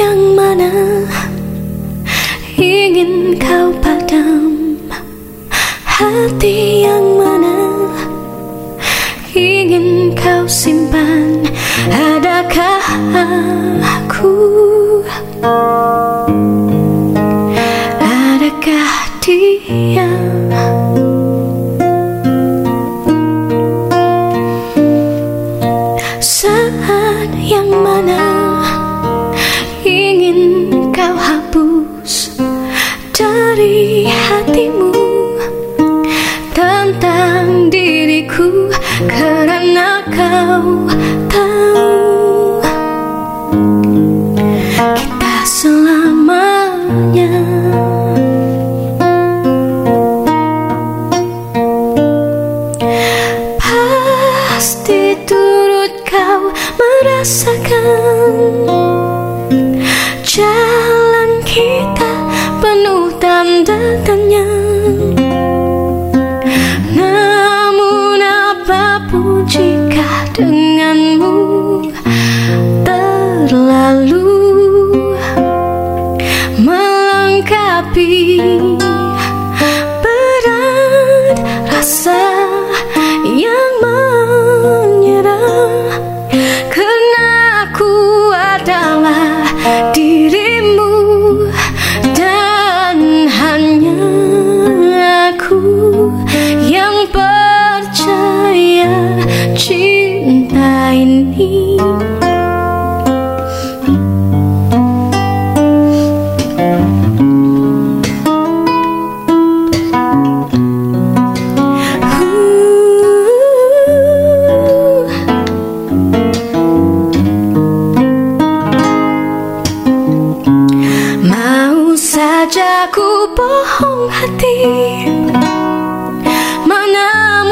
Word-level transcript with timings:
yang 0.00 0.32
mana 0.32 0.72
ingin 2.56 3.36
kau 3.36 3.68
padam? 3.84 4.80
Hati 5.84 6.88
yang 6.88 7.04
mana 7.20 7.56
ingin 9.36 10.16
kau 10.16 10.48
simpan? 10.48 11.44
Adakah 11.92 12.80
aku? 13.84 14.32
Adakah 18.00 18.92
dia? 19.20 20.08
Saat 26.24 27.36
yang 27.36 27.68
mana 27.84 28.49
kau 31.00 31.16
hapus 31.16 32.36
dari 33.16 34.04
hatimu. 34.04 34.92
Tentang 36.52 37.72
diriku 37.72 38.68
karena 39.08 40.04
kau 40.12 40.84
tahu. 41.32 42.60
Kita 44.76 45.36
selamanya. 45.48 47.32
Pasti 53.56 55.16
turut 55.24 55.96
kau 56.04 56.52
merasakan 56.76 58.79
denganmu 70.40 71.36
terlalu 72.80 74.24
melengkapi 76.64 78.40
berat 80.00 81.36
rasa 81.68 82.19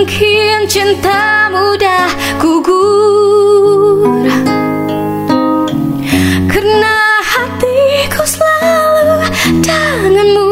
mungkin 0.00 0.64
cinta 0.64 1.52
mudah 1.52 2.08
gugur. 2.40 4.24
Karena 6.48 7.20
hatiku 7.20 8.24
selalu 8.24 9.28
denganmu 9.60 10.49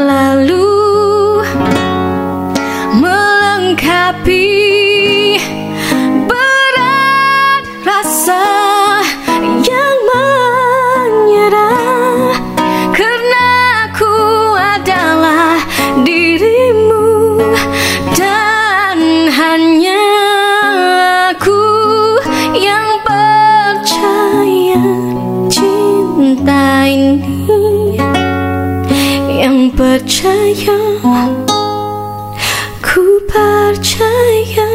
terlalu 0.00 0.29
yang 30.00 31.04
percaya 31.04 31.44
ku 32.80 33.04
percaya 33.28 34.72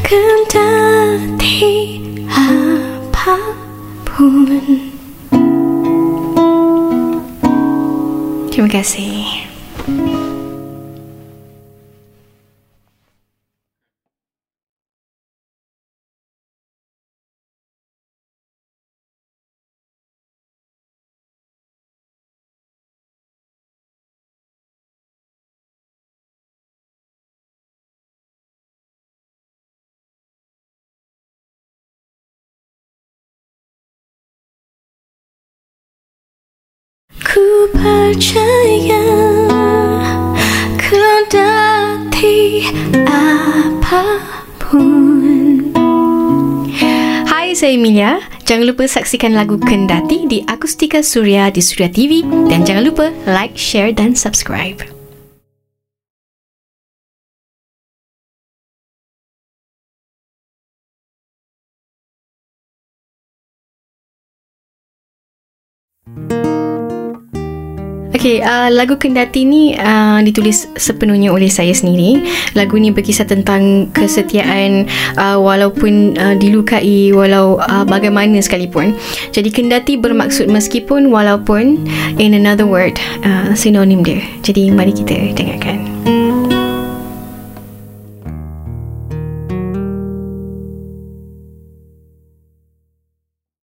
kendati 0.00 2.00
apa 2.32 3.36
pun 4.08 4.48
Terima 8.48 8.72
kasih. 8.72 9.35
Percaya 38.06 39.02
saya 47.56 47.72
Emilia. 47.72 48.20
Jangan 48.44 48.68
lupa 48.68 48.84
saksikan 48.84 49.32
lagu 49.32 49.56
Kendati 49.56 50.28
di 50.28 50.44
Akustika 50.44 51.00
Surya 51.00 51.48
di 51.48 51.64
Surya 51.64 51.88
TV 51.88 52.20
dan 52.52 52.68
jangan 52.68 52.84
lupa 52.84 53.08
like, 53.24 53.56
share 53.56 53.96
dan 53.96 54.12
subscribe. 54.12 54.84
Okay, 68.16 68.40
uh, 68.40 68.72
lagu 68.72 68.96
Kendati 68.96 69.44
ni 69.44 69.76
uh, 69.76 70.24
ditulis 70.24 70.64
sepenuhnya 70.80 71.28
oleh 71.28 71.52
saya 71.52 71.76
sendiri. 71.76 72.24
Lagu 72.56 72.80
ni 72.80 72.88
berkisah 72.88 73.28
tentang 73.28 73.92
kesetiaan 73.92 74.88
uh, 75.20 75.36
walaupun 75.36 76.16
uh, 76.16 76.32
dilukai, 76.32 77.12
walau 77.12 77.60
uh, 77.60 77.84
bagaimana 77.84 78.40
sekalipun. 78.40 78.96
Jadi 79.36 79.52
Kendati 79.52 80.00
bermaksud 80.00 80.48
meskipun, 80.48 81.12
walaupun, 81.12 81.84
in 82.16 82.32
another 82.32 82.64
word, 82.64 82.96
uh, 83.20 83.52
sinonim 83.52 84.00
dia. 84.00 84.24
Jadi 84.40 84.72
mari 84.72 84.96
kita 84.96 85.36
dengarkan. 85.36 85.85